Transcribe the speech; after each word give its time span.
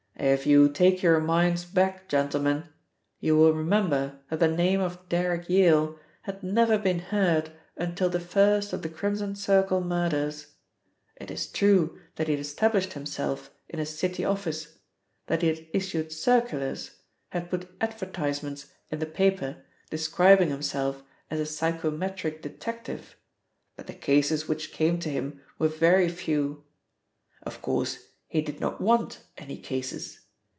"If 0.23 0.45
you 0.45 0.69
take 0.69 1.01
your 1.01 1.19
minds 1.19 1.65
back, 1.65 2.07
gentlemen, 2.07 2.65
you 3.19 3.35
will 3.35 3.53
remember 3.53 4.19
that 4.29 4.39
the 4.39 4.47
name 4.47 4.79
of 4.79 5.09
Derrick 5.09 5.49
Yale 5.49 5.97
had 6.23 6.43
never 6.43 6.77
been 6.77 6.99
heard 6.99 7.49
until 7.75 8.07
the 8.07 8.19
first 8.19 8.71
of 8.71 8.83
the 8.83 8.89
Crimson 8.89 9.33
Circle 9.33 9.81
murders. 9.81 10.53
It 11.15 11.31
is 11.31 11.47
true 11.47 11.99
that 12.17 12.27
he 12.27 12.33
had 12.33 12.39
established 12.39 12.93
himself 12.93 13.49
in 13.67 13.79
a 13.79 13.85
city 13.85 14.23
office, 14.23 14.77
that 15.25 15.41
he 15.41 15.47
had 15.47 15.65
issued 15.73 16.11
circulars, 16.11 16.91
had 17.29 17.49
put 17.49 17.67
advertisements 17.81 18.67
in 18.91 18.99
the 18.99 19.07
paper 19.07 19.63
describing 19.89 20.49
himself 20.51 21.01
as 21.31 21.39
a 21.39 21.47
psychometric 21.47 22.43
detective, 22.43 23.15
but 23.75 23.87
the 23.87 23.93
cases 23.93 24.47
which 24.47 24.71
came 24.71 24.99
to 24.99 25.09
him 25.09 25.41
were 25.57 25.67
very 25.67 26.09
few. 26.09 26.63
Of 27.41 27.59
course, 27.63 28.05
he 28.27 28.39
did 28.41 28.61
not 28.61 28.79
want 28.79 29.19
any 29.37 29.57
cases. 29.57 30.19